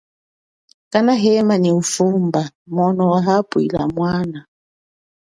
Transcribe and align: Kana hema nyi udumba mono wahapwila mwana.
Kana 0.91 1.13
hema 1.21 1.55
nyi 1.57 1.71
udumba 1.79 2.41
mono 2.75 3.03
wahapwila 3.11 3.81
mwana. 3.95 4.39